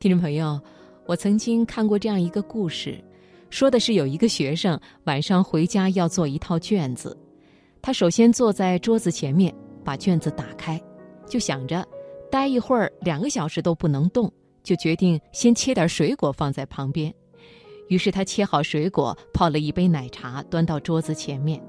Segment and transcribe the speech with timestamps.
[0.00, 0.60] 听众朋友，
[1.06, 3.02] 我曾经看过这样一个故事，
[3.50, 7.18] 说的是有一个学生晚上回家要做一套卷子，
[7.82, 10.80] 他首先坐在桌子前面，把卷子打开，
[11.26, 11.84] 就想着
[12.30, 14.32] 待一会儿两个小时都不能动，
[14.62, 17.12] 就决定先切点水果放在旁边。
[17.88, 21.60] 于是他切好水果，泡了一杯奶茶，端到桌子前面，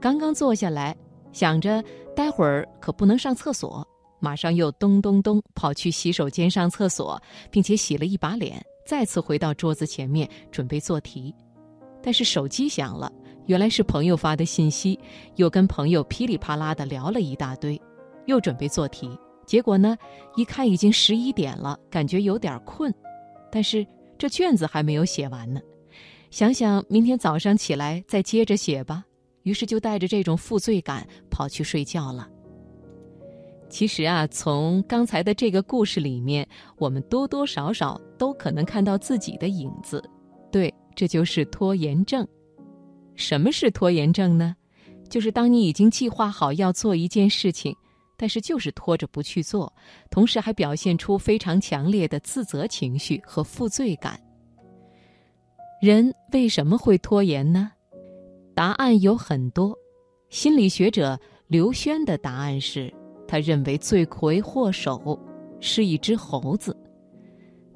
[0.00, 0.96] 刚刚坐下来，
[1.30, 1.84] 想着
[2.14, 3.86] 待会儿可不能上厕所。
[4.18, 7.20] 马上又咚咚咚跑去洗手间上厕所，
[7.50, 11.34] 并且洗了一把脸，再次回到桌子前面准备做题。
[12.02, 13.10] 但是手机响了，
[13.46, 14.98] 原来是朋友发的信息，
[15.36, 17.80] 又跟朋友噼里啪啦的聊了一大堆，
[18.26, 19.10] 又准备做题。
[19.44, 19.96] 结果呢，
[20.34, 22.92] 一看已经十一点了，感觉有点困，
[23.50, 23.86] 但是
[24.18, 25.60] 这卷子还没有写完呢。
[26.30, 29.04] 想想明天早上起来再接着写吧，
[29.42, 32.28] 于是就带着这种负罪感跑去睡觉了。
[33.68, 36.46] 其实啊，从刚才的这个故事里面，
[36.78, 40.02] 我们多多少少都可能看到自己的影子。
[40.52, 42.26] 对，这就是拖延症。
[43.16, 44.54] 什么是拖延症呢？
[45.08, 47.74] 就是当你已经计划好要做一件事情，
[48.16, 49.72] 但是就是拖着不去做，
[50.10, 54.20] 同时还表现出非常强烈的自责情绪和负罪感。
[55.82, 57.70] 人为什么会拖延呢？
[58.54, 59.76] 答案有很多。
[60.30, 62.92] 心理学者刘轩的答案是。
[63.26, 65.18] 他认为罪魁祸首
[65.60, 66.76] 是一只猴子。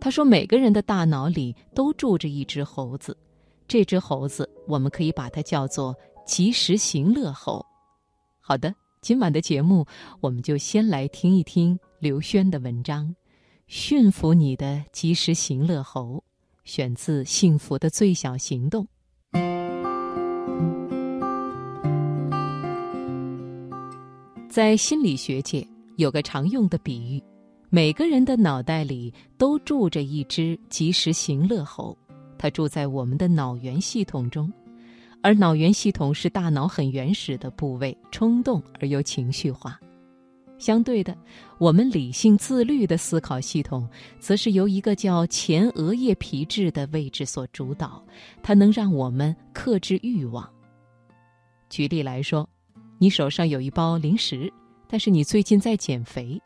[0.00, 3.16] 他说，每个人的大脑里都住着一只猴子，
[3.68, 7.64] 这只猴子我们可以把它叫做及时行乐猴。
[8.40, 9.84] 好的，今晚的节目
[10.20, 13.08] 我们就先来听一听刘轩的文章
[13.66, 16.16] 《驯服你的及时行乐猴》，
[16.64, 18.86] 选自《幸福的最小行动》。
[24.50, 27.22] 在心理学界有个常用的比喻，
[27.68, 31.96] 每个人的脑袋里都住着一只及时行乐猴，
[32.36, 34.52] 它住在我们的脑源系统中，
[35.22, 39.78] 而脑源系统是大脑很原始的部位，冲动而又情绪化。
[40.58, 41.16] 相对的，
[41.58, 43.88] 我们理性自律的思考系统，
[44.18, 48.04] 则是由一个叫前额叶皮质的位置所主导，
[48.42, 50.44] 它能让我们克制欲望。
[51.68, 52.48] 举例来说。
[53.02, 54.52] 你手上有一包零食，
[54.86, 56.38] 但是你最近在减肥，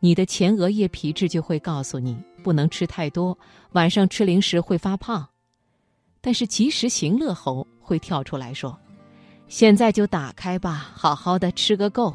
[0.00, 3.38] 你的前额叶皮质就会告诉你不能吃太多，
[3.74, 5.24] 晚上吃零食会发胖。
[6.20, 8.76] 但是及时行乐猴会跳出来说
[9.46, 12.12] ：“现在就打开吧，好好的吃个够。”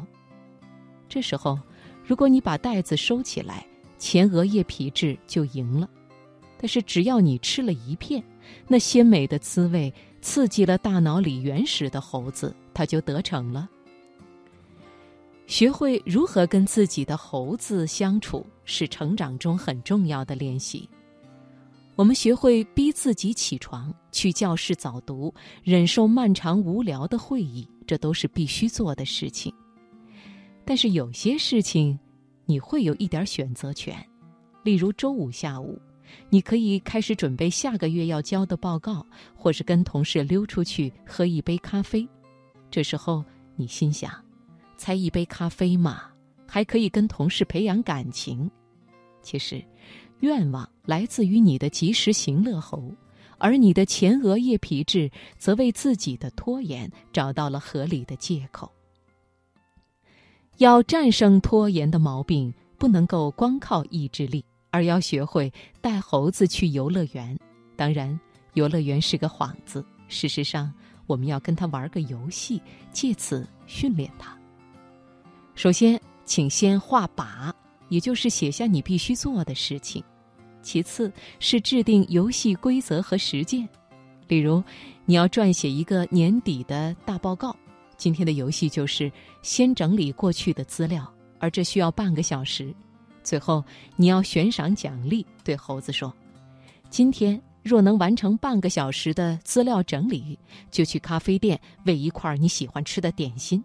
[1.08, 1.58] 这时候，
[2.04, 5.88] 如果你把袋子收起来，前额叶皮质就赢了。
[6.58, 8.22] 但是只要你吃了一片，
[8.68, 9.90] 那鲜美的滋味
[10.20, 13.66] 刺激了大脑里原始的猴子，它就得逞了。
[15.46, 20.88] 学会如何跟自己的猴子相处，是成长中很重要的练习。
[21.94, 29.52] 我们学会逼自己起床，去教室早读，忍受漫长无聊的会议，这都是必须做的事情。
[30.64, 31.98] 但是有些事情，
[32.44, 33.96] 你会有一点选择权。
[34.64, 35.80] 例如周五下午，
[36.28, 42.06] 你可以开始准备下个月要交的报告，或是跟同事溜出去喝一杯咖啡。
[42.68, 43.24] 这时候，
[43.54, 44.25] 你心想。
[44.76, 46.02] 才一杯咖啡嘛，
[46.46, 48.50] 还可以跟同事培养感情。
[49.22, 49.64] 其实，
[50.20, 52.94] 愿望来自于你的及时行乐猴，
[53.38, 58.70] 而你的前额叶皮质则为自己的拖延找到了合理的借口。
[60.58, 67.38] 要战胜拖延的毛病，不能够光靠意志力，而要学会带猴子去游乐园。
[67.76, 68.18] 当然，
[68.54, 69.84] 游乐园是个幌子。
[70.08, 70.72] 事实上，
[71.06, 72.62] 我们要跟他玩个游戏，
[72.92, 74.35] 借此训练他。
[75.56, 77.50] 首先，请先画靶，
[77.88, 80.02] 也就是写下你必须做的事情；
[80.62, 83.66] 其次是制定游戏规则和实践。
[84.28, 84.62] 例如，
[85.06, 87.56] 你要撰写一个年底的大报告，
[87.96, 92.72] 今天的游戏就是先整理过去的资料，而这需要半个小时。
[93.24, 93.64] 最后，
[93.96, 96.12] 你要悬赏奖励，对猴子说
[96.90, 100.38] ：“今天若能完成半个小时的资料整理，
[100.70, 103.64] 就去咖啡店喂一块你喜欢吃的点心。”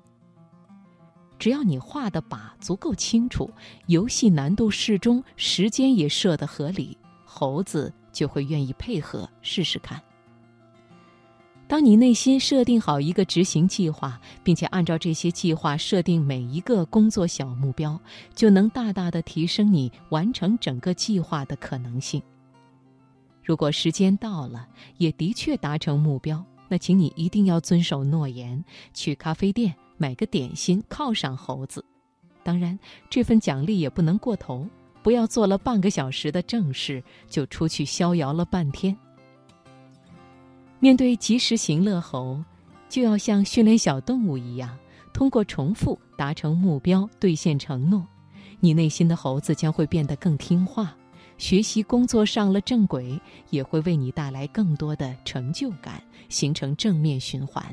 [1.41, 3.49] 只要你画的靶足够清楚，
[3.87, 6.95] 游戏难度适中，时间也设得合理，
[7.25, 9.99] 猴子就会愿意配合试试看。
[11.67, 17.99] 当你内心设定好一个执行计划，并且按照这些计划设定每一个工作小目标，
[18.35, 22.21] 就能大大的提升你完成整个计划的可能性。
[23.43, 24.67] 如果时间到了，
[24.97, 28.63] 也的确达成目标，那请你一定要遵守诺言，
[28.93, 29.73] 去咖啡店。
[30.01, 31.85] 买个点心犒赏猴子，
[32.41, 32.77] 当然
[33.07, 34.67] 这份奖励也不能过头，
[35.03, 38.97] 不要做了半个小时的正事就出去逍遥了半天。
[40.79, 42.43] 面对及时行乐猴，
[42.89, 44.75] 就要像训练小动物一样，
[45.13, 48.03] 通过重复达成目标、兑现承诺，
[48.59, 50.95] 你内心的猴子将会变得更听话。
[51.37, 53.21] 学习工作上了正轨，
[53.51, 57.63] 也会为你带来更多的成就感，形成正面循环。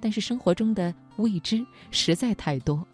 [0.00, 2.86] 但是生活中的未知实在太多，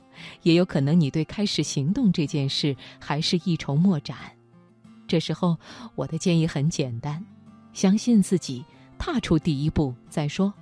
[0.43, 4.17] 也有可能你对开始行动这件事还是一筹莫展。
[5.07, 5.57] 这时候，
[5.95, 7.25] 我的建议很简单：
[7.73, 8.65] 相信自己，
[8.99, 10.53] 踏出第一步再说。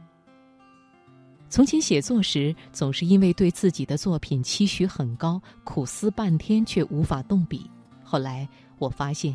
[1.49, 7.71] 从前写作时，总是因为对自己的作品期许很高，苦思半天却无法动笔。
[8.03, 8.49] 后来。
[8.81, 9.33] 我发现，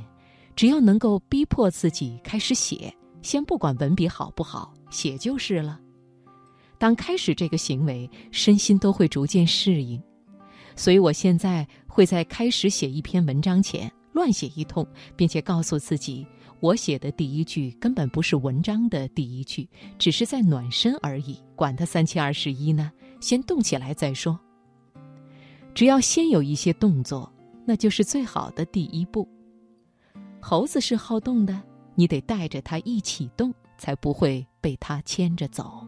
[0.53, 5.79] 只要能够逼迫自己开始写，先不管文笔好不好，写就是了。
[6.79, 10.01] 当开始这个行为，身心都会逐渐适应。
[10.75, 16.25] 所以我现在会在开始写一篇文章前乱写一通，并且告诉自己，
[16.61, 21.37] 我写的第一句根本不是文章的第一句，只是在暖身而已。
[21.55, 24.39] 管他三七二十一呢，先动起来再说。
[25.75, 27.31] 只要先有一些动作。
[27.65, 29.29] 那就是最好的第一步。
[30.39, 31.61] 猴子是好动的，
[31.93, 35.87] 你得带着它一起动，才不会被它牵着走。